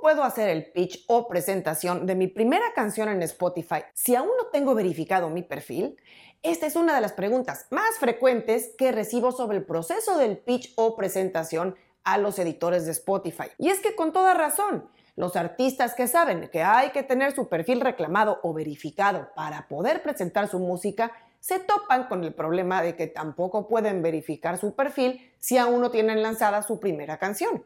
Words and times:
puedo 0.00 0.24
hacer 0.24 0.48
el 0.48 0.70
pitch 0.72 1.04
o 1.08 1.28
presentación 1.28 2.06
de 2.06 2.14
mi 2.14 2.26
primera 2.26 2.72
canción 2.74 3.08
en 3.08 3.22
Spotify 3.22 3.82
si 3.94 4.14
aún 4.14 4.30
no 4.36 4.46
tengo 4.48 4.74
verificado 4.74 5.30
mi 5.30 5.42
perfil? 5.42 5.96
Esta 6.42 6.66
es 6.66 6.76
una 6.76 6.94
de 6.94 7.00
las 7.00 7.12
preguntas 7.12 7.66
más 7.70 7.98
frecuentes 7.98 8.74
que 8.78 8.92
recibo 8.92 9.32
sobre 9.32 9.58
el 9.58 9.64
proceso 9.64 10.18
del 10.18 10.38
pitch 10.38 10.72
o 10.76 10.96
presentación 10.96 11.76
a 12.04 12.16
los 12.18 12.38
editores 12.38 12.86
de 12.86 12.92
Spotify. 12.92 13.48
Y 13.58 13.68
es 13.68 13.80
que 13.80 13.94
con 13.94 14.12
toda 14.12 14.34
razón, 14.34 14.88
los 15.16 15.34
artistas 15.34 15.94
que 15.94 16.06
saben 16.06 16.48
que 16.48 16.62
hay 16.62 16.90
que 16.90 17.02
tener 17.02 17.32
su 17.32 17.48
perfil 17.48 17.80
reclamado 17.80 18.38
o 18.42 18.54
verificado 18.54 19.28
para 19.34 19.66
poder 19.66 20.02
presentar 20.02 20.48
su 20.48 20.60
música 20.60 21.12
se 21.40 21.58
topan 21.58 22.08
con 22.08 22.24
el 22.24 22.34
problema 22.34 22.82
de 22.82 22.96
que 22.96 23.08
tampoco 23.08 23.68
pueden 23.68 24.00
verificar 24.00 24.58
su 24.58 24.74
perfil 24.74 25.32
si 25.38 25.58
aún 25.58 25.80
no 25.80 25.90
tienen 25.90 26.22
lanzada 26.22 26.62
su 26.62 26.78
primera 26.80 27.18
canción. 27.18 27.64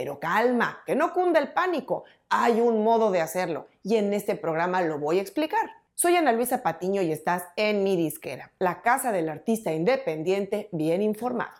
Pero 0.00 0.18
calma, 0.18 0.82
que 0.86 0.94
no 0.94 1.12
cunda 1.12 1.38
el 1.38 1.52
pánico. 1.52 2.04
Hay 2.30 2.58
un 2.62 2.82
modo 2.82 3.10
de 3.10 3.20
hacerlo 3.20 3.66
y 3.82 3.96
en 3.96 4.14
este 4.14 4.34
programa 4.34 4.80
lo 4.80 4.98
voy 4.98 5.18
a 5.18 5.20
explicar. 5.20 5.72
Soy 5.94 6.16
Ana 6.16 6.32
Luisa 6.32 6.62
Patiño 6.62 7.02
y 7.02 7.12
estás 7.12 7.44
en 7.56 7.84
mi 7.84 7.96
disquera, 7.98 8.50
la 8.58 8.80
casa 8.80 9.12
del 9.12 9.28
artista 9.28 9.74
independiente 9.74 10.70
bien 10.72 11.02
informado. 11.02 11.52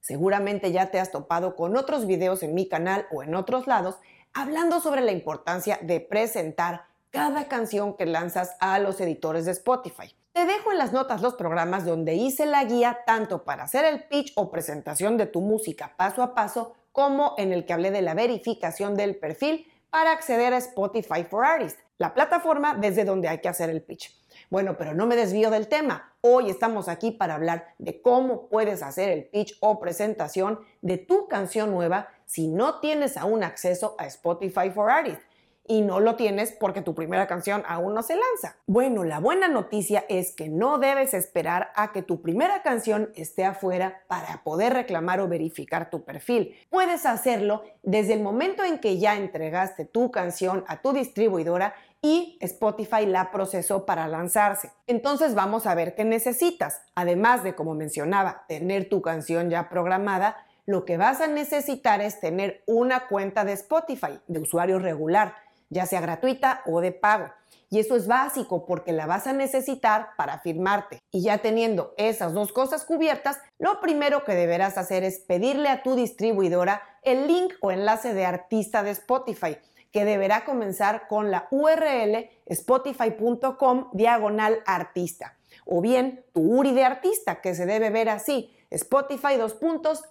Seguramente 0.00 0.72
ya 0.72 0.90
te 0.90 0.98
has 0.98 1.12
topado 1.12 1.54
con 1.54 1.76
otros 1.76 2.08
videos 2.08 2.42
en 2.42 2.54
mi 2.54 2.68
canal 2.68 3.06
o 3.12 3.22
en 3.22 3.36
otros 3.36 3.68
lados 3.68 4.00
hablando 4.34 4.80
sobre 4.80 5.02
la 5.02 5.12
importancia 5.12 5.78
de 5.80 6.00
presentar 6.00 6.86
cada 7.10 7.46
canción 7.46 7.96
que 7.96 8.04
lanzas 8.04 8.56
a 8.58 8.80
los 8.80 9.00
editores 9.00 9.44
de 9.44 9.52
Spotify. 9.52 10.12
Te 10.38 10.46
dejo 10.46 10.70
en 10.70 10.78
las 10.78 10.92
notas 10.92 11.20
los 11.20 11.34
programas 11.34 11.84
donde 11.84 12.14
hice 12.14 12.46
la 12.46 12.62
guía 12.62 13.00
tanto 13.04 13.42
para 13.42 13.64
hacer 13.64 13.84
el 13.84 14.04
pitch 14.04 14.34
o 14.36 14.52
presentación 14.52 15.16
de 15.16 15.26
tu 15.26 15.40
música 15.40 15.94
paso 15.96 16.22
a 16.22 16.32
paso, 16.32 16.76
como 16.92 17.34
en 17.38 17.52
el 17.52 17.66
que 17.66 17.72
hablé 17.72 17.90
de 17.90 18.02
la 18.02 18.14
verificación 18.14 18.94
del 18.94 19.16
perfil 19.16 19.66
para 19.90 20.12
acceder 20.12 20.54
a 20.54 20.58
Spotify 20.58 21.24
for 21.28 21.44
Artists, 21.44 21.82
la 21.98 22.14
plataforma 22.14 22.76
desde 22.76 23.04
donde 23.04 23.26
hay 23.26 23.38
que 23.38 23.48
hacer 23.48 23.68
el 23.68 23.82
pitch. 23.82 24.16
Bueno, 24.48 24.76
pero 24.78 24.94
no 24.94 25.08
me 25.08 25.16
desvío 25.16 25.50
del 25.50 25.66
tema. 25.66 26.14
Hoy 26.20 26.50
estamos 26.50 26.86
aquí 26.86 27.10
para 27.10 27.34
hablar 27.34 27.74
de 27.78 28.00
cómo 28.00 28.48
puedes 28.48 28.84
hacer 28.84 29.08
el 29.08 29.24
pitch 29.24 29.56
o 29.58 29.80
presentación 29.80 30.60
de 30.82 30.98
tu 30.98 31.26
canción 31.26 31.72
nueva 31.72 32.10
si 32.26 32.46
no 32.46 32.78
tienes 32.78 33.16
aún 33.16 33.42
acceso 33.42 33.96
a 33.98 34.06
Spotify 34.06 34.70
for 34.70 34.88
Artists 34.88 35.24
y 35.68 35.82
no 35.82 36.00
lo 36.00 36.16
tienes 36.16 36.50
porque 36.50 36.82
tu 36.82 36.94
primera 36.94 37.26
canción 37.26 37.62
aún 37.68 37.94
no 37.94 38.02
se 38.02 38.14
lanza. 38.14 38.56
Bueno, 38.66 39.04
la 39.04 39.20
buena 39.20 39.46
noticia 39.46 40.04
es 40.08 40.32
que 40.32 40.48
no 40.48 40.78
debes 40.78 41.14
esperar 41.14 41.70
a 41.76 41.92
que 41.92 42.02
tu 42.02 42.22
primera 42.22 42.62
canción 42.62 43.10
esté 43.14 43.44
afuera 43.44 44.02
para 44.08 44.42
poder 44.42 44.72
reclamar 44.72 45.20
o 45.20 45.28
verificar 45.28 45.90
tu 45.90 46.04
perfil. 46.04 46.56
Puedes 46.70 47.06
hacerlo 47.06 47.62
desde 47.82 48.14
el 48.14 48.22
momento 48.22 48.64
en 48.64 48.78
que 48.78 48.98
ya 48.98 49.16
entregaste 49.16 49.84
tu 49.84 50.10
canción 50.10 50.64
a 50.66 50.80
tu 50.80 50.92
distribuidora 50.92 51.74
y 52.00 52.38
Spotify 52.40 53.06
la 53.06 53.30
procesó 53.30 53.84
para 53.84 54.08
lanzarse. 54.08 54.70
Entonces 54.86 55.34
vamos 55.34 55.66
a 55.66 55.74
ver 55.74 55.94
qué 55.94 56.04
necesitas. 56.04 56.80
Además 56.94 57.42
de, 57.42 57.54
como 57.54 57.74
mencionaba, 57.74 58.44
tener 58.48 58.88
tu 58.88 59.02
canción 59.02 59.50
ya 59.50 59.68
programada, 59.68 60.36
lo 60.64 60.84
que 60.84 60.96
vas 60.96 61.20
a 61.20 61.26
necesitar 61.26 62.00
es 62.00 62.20
tener 62.20 62.62
una 62.66 63.08
cuenta 63.08 63.44
de 63.44 63.52
Spotify 63.52 64.20
de 64.26 64.40
usuario 64.40 64.78
regular 64.78 65.34
ya 65.70 65.86
sea 65.86 66.00
gratuita 66.00 66.62
o 66.66 66.80
de 66.80 66.92
pago. 66.92 67.30
Y 67.70 67.80
eso 67.80 67.96
es 67.96 68.06
básico 68.06 68.64
porque 68.64 68.92
la 68.92 69.06
vas 69.06 69.26
a 69.26 69.32
necesitar 69.34 70.10
para 70.16 70.38
firmarte. 70.38 71.00
Y 71.10 71.22
ya 71.22 71.38
teniendo 71.38 71.92
esas 71.98 72.32
dos 72.32 72.52
cosas 72.52 72.84
cubiertas, 72.84 73.38
lo 73.58 73.80
primero 73.80 74.24
que 74.24 74.34
deberás 74.34 74.78
hacer 74.78 75.04
es 75.04 75.18
pedirle 75.18 75.68
a 75.68 75.82
tu 75.82 75.94
distribuidora 75.94 76.82
el 77.02 77.26
link 77.26 77.54
o 77.60 77.70
enlace 77.70 78.14
de 78.14 78.24
artista 78.24 78.82
de 78.82 78.90
Spotify, 78.90 79.58
que 79.92 80.06
deberá 80.06 80.44
comenzar 80.44 81.08
con 81.08 81.30
la 81.30 81.46
URL 81.50 82.30
spotify.com 82.46 83.90
diagonal 83.92 84.62
artista. 84.64 85.36
O 85.66 85.82
bien 85.82 86.24
tu 86.32 86.40
URI 86.40 86.72
de 86.72 86.84
artista, 86.84 87.42
que 87.42 87.54
se 87.54 87.66
debe 87.66 87.90
ver 87.90 88.08
así, 88.08 88.54
Spotify 88.70 89.36
2 89.36 89.58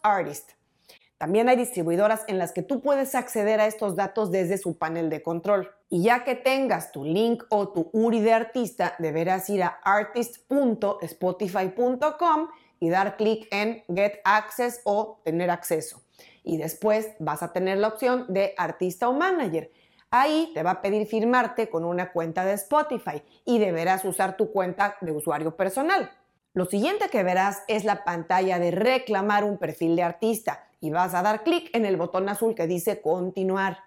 artist. 0.04 0.57
También 1.18 1.50
hay 1.50 1.56
distribuidoras 1.56 2.24
en 2.28 2.38
las 2.38 2.52
que 2.52 2.62
tú 2.62 2.82
puedes 2.82 3.16
acceder 3.16 3.60
a 3.60 3.66
estos 3.66 3.96
datos 3.96 4.30
desde 4.30 4.60
su 4.60 4.78
panel 4.78 5.10
de 5.10 5.24
control. 5.24 5.72
Y 5.90 6.04
ya 6.04 6.24
que 6.24 6.36
tengas 6.36 6.92
tu 6.92 7.04
link 7.04 7.44
o 7.50 7.70
tu 7.70 7.90
URI 7.92 8.22
de 8.22 8.34
artista, 8.34 8.94
deberás 9.00 9.50
ir 9.50 9.64
a 9.64 9.80
artist.spotify.com 9.84 12.50
y 12.80 12.90
dar 12.90 13.18
clic 13.18 13.48
en 13.52 13.84
Get 13.94 14.20
Access 14.24 14.82
o 14.84 15.20
Tener 15.24 15.50
acceso. 15.50 16.04
Y 16.44 16.58
después 16.58 17.10
vas 17.18 17.42
a 17.42 17.52
tener 17.52 17.80
la 17.80 17.88
opción 17.88 18.28
de 18.30 18.54
Artista 18.56 19.10
o 19.10 19.14
Manager. 19.14 19.72
Ahí 20.12 20.52
te 20.54 20.62
va 20.62 20.70
a 20.72 20.82
pedir 20.82 21.08
firmarte 21.08 21.70
con 21.70 21.84
una 21.84 22.12
cuenta 22.12 22.46
de 22.46 22.54
Spotify 22.54 23.24
y 23.44 23.58
deberás 23.58 24.06
usar 24.06 24.38
tu 24.38 24.52
cuenta 24.52 24.98
de 25.02 25.12
usuario 25.12 25.58
personal. 25.58 26.12
Lo 26.54 26.66
siguiente 26.66 27.10
que 27.10 27.24
verás 27.24 27.64
es 27.68 27.84
la 27.84 28.04
pantalla 28.04 28.60
de 28.60 28.70
reclamar 28.72 29.44
un 29.44 29.58
perfil 29.58 29.96
de 29.96 30.04
artista 30.04 30.67
y 30.80 30.90
vas 30.90 31.14
a 31.14 31.22
dar 31.22 31.44
clic 31.44 31.70
en 31.74 31.86
el 31.86 31.98
botón 31.98 32.30
azul 32.30 32.56
que 32.56 32.68
dice 32.68 33.02
continuar. 33.02 33.80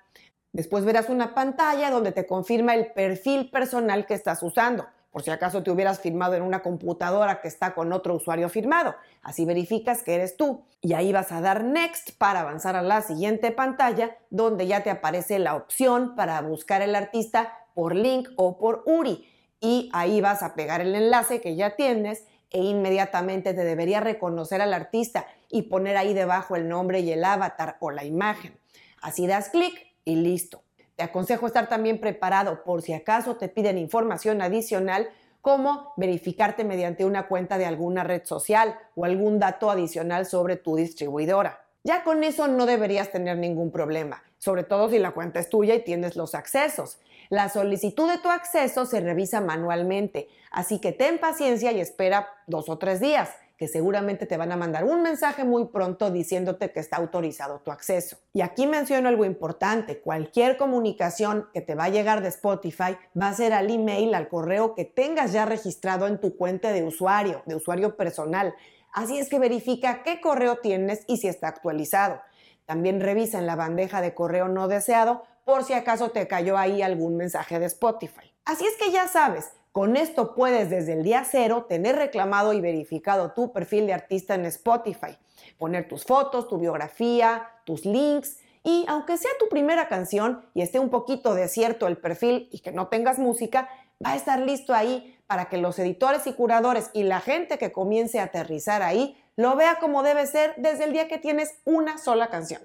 Después 0.52 0.84
verás 0.84 1.08
una 1.08 1.34
pantalla 1.34 1.90
donde 1.90 2.12
te 2.12 2.26
confirma 2.26 2.74
el 2.74 2.92
perfil 2.92 3.50
personal 3.50 4.06
que 4.06 4.14
estás 4.14 4.42
usando, 4.42 4.86
por 5.12 5.22
si 5.22 5.30
acaso 5.30 5.62
te 5.62 5.70
hubieras 5.70 6.00
firmado 6.00 6.34
en 6.34 6.42
una 6.42 6.62
computadora 6.62 7.40
que 7.40 7.48
está 7.48 7.74
con 7.74 7.92
otro 7.92 8.14
usuario 8.14 8.48
firmado. 8.48 8.94
Así 9.22 9.44
verificas 9.44 10.02
que 10.02 10.14
eres 10.14 10.36
tú. 10.36 10.64
Y 10.80 10.94
ahí 10.94 11.12
vas 11.12 11.32
a 11.32 11.40
dar 11.40 11.64
Next 11.64 12.16
para 12.16 12.40
avanzar 12.40 12.76
a 12.76 12.82
la 12.82 13.02
siguiente 13.02 13.50
pantalla 13.50 14.16
donde 14.30 14.66
ya 14.66 14.82
te 14.82 14.90
aparece 14.90 15.38
la 15.38 15.56
opción 15.56 16.14
para 16.14 16.40
buscar 16.42 16.82
el 16.82 16.94
artista 16.94 17.52
por 17.74 17.94
link 17.94 18.28
o 18.36 18.58
por 18.58 18.82
URI. 18.86 19.28
Y 19.60 19.90
ahí 19.92 20.20
vas 20.20 20.42
a 20.42 20.54
pegar 20.54 20.80
el 20.80 20.94
enlace 20.94 21.40
que 21.40 21.56
ya 21.56 21.76
tienes 21.76 22.24
e 22.50 22.62
inmediatamente 22.62 23.52
te 23.52 23.64
debería 23.64 24.00
reconocer 24.00 24.60
al 24.60 24.74
artista 24.74 25.26
y 25.50 25.62
poner 25.62 25.96
ahí 25.96 26.14
debajo 26.14 26.56
el 26.56 26.68
nombre 26.68 27.00
y 27.00 27.12
el 27.12 27.24
avatar 27.24 27.76
o 27.80 27.90
la 27.90 28.04
imagen. 28.04 28.58
Así 29.02 29.26
das 29.26 29.48
clic 29.48 29.74
y 30.04 30.16
listo. 30.16 30.62
Te 30.96 31.02
aconsejo 31.02 31.46
estar 31.46 31.68
también 31.68 32.00
preparado 32.00 32.62
por 32.62 32.82
si 32.82 32.92
acaso 32.92 33.36
te 33.36 33.48
piden 33.48 33.78
información 33.78 34.42
adicional 34.42 35.08
como 35.40 35.94
verificarte 35.96 36.64
mediante 36.64 37.04
una 37.04 37.26
cuenta 37.26 37.56
de 37.56 37.64
alguna 37.64 38.04
red 38.04 38.24
social 38.24 38.78
o 38.94 39.04
algún 39.04 39.38
dato 39.38 39.70
adicional 39.70 40.26
sobre 40.26 40.56
tu 40.56 40.76
distribuidora. 40.76 41.64
Ya 41.82 42.04
con 42.04 42.22
eso 42.24 42.46
no 42.46 42.66
deberías 42.66 43.10
tener 43.10 43.38
ningún 43.38 43.70
problema, 43.70 44.22
sobre 44.36 44.64
todo 44.64 44.90
si 44.90 44.98
la 44.98 45.12
cuenta 45.12 45.40
es 45.40 45.48
tuya 45.48 45.74
y 45.74 45.82
tienes 45.82 46.14
los 46.14 46.34
accesos. 46.34 47.00
La 47.30 47.48
solicitud 47.48 48.10
de 48.10 48.18
tu 48.18 48.28
acceso 48.28 48.84
se 48.84 49.00
revisa 49.00 49.40
manualmente, 49.40 50.28
así 50.50 50.78
que 50.78 50.92
ten 50.92 51.18
paciencia 51.18 51.72
y 51.72 51.80
espera 51.80 52.28
dos 52.46 52.68
o 52.68 52.76
tres 52.76 53.00
días 53.00 53.30
que 53.60 53.68
seguramente 53.68 54.24
te 54.24 54.38
van 54.38 54.52
a 54.52 54.56
mandar 54.56 54.84
un 54.84 55.02
mensaje 55.02 55.44
muy 55.44 55.66
pronto 55.66 56.10
diciéndote 56.10 56.72
que 56.72 56.80
está 56.80 56.96
autorizado 56.96 57.60
tu 57.60 57.70
acceso. 57.70 58.16
Y 58.32 58.40
aquí 58.40 58.66
menciono 58.66 59.10
algo 59.10 59.26
importante, 59.26 60.00
cualquier 60.00 60.56
comunicación 60.56 61.46
que 61.52 61.60
te 61.60 61.74
va 61.74 61.84
a 61.84 61.88
llegar 61.90 62.22
de 62.22 62.28
Spotify 62.28 62.96
va 63.20 63.28
a 63.28 63.34
ser 63.34 63.52
al 63.52 63.70
email, 63.70 64.14
al 64.14 64.28
correo 64.28 64.74
que 64.74 64.86
tengas 64.86 65.32
ya 65.32 65.44
registrado 65.44 66.06
en 66.06 66.18
tu 66.18 66.38
cuenta 66.38 66.72
de 66.72 66.84
usuario, 66.84 67.42
de 67.44 67.54
usuario 67.54 67.98
personal. 67.98 68.54
Así 68.94 69.18
es 69.18 69.28
que 69.28 69.38
verifica 69.38 70.02
qué 70.04 70.22
correo 70.22 70.56
tienes 70.56 71.04
y 71.06 71.18
si 71.18 71.28
está 71.28 71.48
actualizado. 71.48 72.22
También 72.64 72.98
revisa 72.98 73.38
en 73.38 73.46
la 73.46 73.56
bandeja 73.56 74.00
de 74.00 74.14
correo 74.14 74.48
no 74.48 74.68
deseado 74.68 75.24
por 75.44 75.64
si 75.64 75.74
acaso 75.74 76.12
te 76.12 76.26
cayó 76.26 76.56
ahí 76.56 76.80
algún 76.80 77.18
mensaje 77.18 77.58
de 77.58 77.66
Spotify. 77.66 78.32
Así 78.46 78.64
es 78.64 78.78
que 78.78 78.90
ya 78.90 79.06
sabes, 79.06 79.50
con 79.72 79.96
esto 79.96 80.34
puedes 80.34 80.68
desde 80.68 80.94
el 80.94 81.02
día 81.02 81.24
cero 81.24 81.66
tener 81.68 81.96
reclamado 81.96 82.52
y 82.52 82.60
verificado 82.60 83.32
tu 83.32 83.52
perfil 83.52 83.86
de 83.86 83.92
artista 83.92 84.34
en 84.34 84.44
Spotify, 84.46 85.16
poner 85.58 85.88
tus 85.88 86.04
fotos, 86.04 86.48
tu 86.48 86.58
biografía, 86.58 87.48
tus 87.64 87.84
links 87.84 88.38
y 88.64 88.84
aunque 88.88 89.16
sea 89.16 89.30
tu 89.38 89.48
primera 89.48 89.88
canción 89.88 90.44
y 90.54 90.62
esté 90.62 90.78
un 90.78 90.90
poquito 90.90 91.34
desierto 91.34 91.86
el 91.86 91.96
perfil 91.96 92.48
y 92.50 92.60
que 92.60 92.72
no 92.72 92.88
tengas 92.88 93.18
música, 93.18 93.68
va 94.04 94.12
a 94.12 94.16
estar 94.16 94.40
listo 94.40 94.74
ahí 94.74 95.16
para 95.26 95.48
que 95.48 95.58
los 95.58 95.78
editores 95.78 96.26
y 96.26 96.32
curadores 96.32 96.90
y 96.92 97.04
la 97.04 97.20
gente 97.20 97.56
que 97.56 97.70
comience 97.70 98.18
a 98.18 98.24
aterrizar 98.24 98.82
ahí 98.82 99.16
lo 99.36 99.54
vea 99.54 99.76
como 99.78 100.02
debe 100.02 100.26
ser 100.26 100.54
desde 100.56 100.84
el 100.84 100.92
día 100.92 101.06
que 101.06 101.18
tienes 101.18 101.54
una 101.64 101.96
sola 101.96 102.28
canción. 102.28 102.60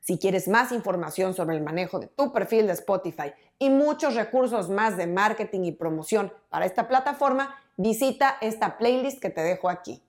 Si 0.00 0.18
quieres 0.18 0.48
más 0.48 0.72
información 0.72 1.34
sobre 1.34 1.56
el 1.56 1.62
manejo 1.62 2.00
de 2.00 2.08
tu 2.08 2.32
perfil 2.32 2.66
de 2.66 2.72
Spotify 2.72 3.32
y 3.58 3.70
muchos 3.70 4.14
recursos 4.14 4.68
más 4.68 4.96
de 4.96 5.06
marketing 5.06 5.64
y 5.64 5.72
promoción 5.72 6.32
para 6.48 6.66
esta 6.66 6.88
plataforma, 6.88 7.54
visita 7.76 8.36
esta 8.40 8.78
playlist 8.78 9.20
que 9.20 9.30
te 9.30 9.42
dejo 9.42 9.68
aquí. 9.68 10.02